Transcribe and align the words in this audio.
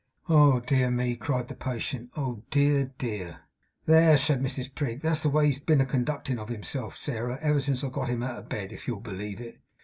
'Oh 0.27 0.59
dear 0.61 0.89
me!' 0.89 1.15
cried 1.15 1.47
the 1.47 1.53
patient, 1.53 2.09
'oh 2.17 2.41
dear, 2.49 2.91
dear!' 2.97 3.41
'There!' 3.85 4.17
said 4.17 4.41
Mrs 4.41 4.73
Prig, 4.73 5.03
'that's 5.03 5.21
the 5.21 5.29
way 5.29 5.45
he's 5.45 5.59
been 5.59 5.79
a 5.79 5.85
conductin 5.85 6.39
of 6.39 6.49
himself, 6.49 6.97
Sarah, 6.97 7.37
ever 7.39 7.61
since 7.61 7.83
I 7.83 7.89
got 7.89 8.07
him 8.07 8.23
out 8.23 8.39
of 8.39 8.49
bed, 8.49 8.71
if 8.73 8.87
you'll 8.87 8.99
believe 9.01 9.39
it. 9.39 9.59